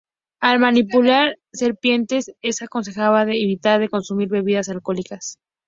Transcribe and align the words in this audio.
Al 0.39 0.57
manipular 0.57 1.37
serpientes 1.53 2.31
es 2.41 2.63
aconsejable 2.63 3.25
de 3.33 3.43
evitar 3.43 3.79
de 3.79 3.87
consumir 3.89 4.29
bebidas 4.29 4.67
alcohólicas. 4.69 5.37